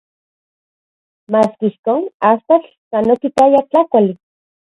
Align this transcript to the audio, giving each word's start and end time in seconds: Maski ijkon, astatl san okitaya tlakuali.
Maski 1.33 1.65
ijkon, 1.71 2.01
astatl 2.31 2.69
san 2.89 3.07
okitaya 3.13 3.59
tlakuali. 3.69 4.13